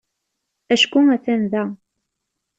[0.73, 1.63] Acku atan da.